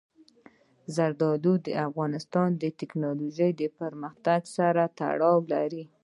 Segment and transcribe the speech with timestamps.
[0.95, 5.83] زردالو د افغانستان د تکنالوژۍ پرمختګ سره تړاو لري.